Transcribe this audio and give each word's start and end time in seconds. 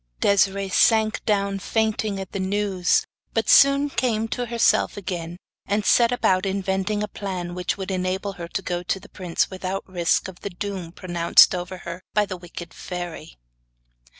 Desiree 0.19 0.67
sank 0.67 1.23
down 1.25 1.59
fainting 1.59 2.19
at 2.19 2.31
the 2.31 2.39
news, 2.39 3.05
but 3.35 3.47
soon 3.47 3.87
came 3.87 4.27
to 4.29 4.47
herself 4.47 4.97
again, 4.97 5.37
and 5.67 5.85
set 5.85 6.11
about 6.11 6.43
inventing 6.43 7.03
a 7.03 7.07
plan 7.07 7.53
which 7.53 7.77
would 7.77 7.91
enable 7.91 8.33
her 8.33 8.47
to 8.47 8.63
go 8.63 8.81
to 8.81 8.99
the 8.99 9.09
prince 9.09 9.51
without 9.51 9.87
risking 9.87 10.35
the 10.41 10.49
doom 10.49 10.91
pronounced 10.91 11.53
over 11.53 11.77
her 11.85 12.01
by 12.15 12.25
the 12.25 12.35
wicked 12.35 12.73
fairy. 12.73 13.37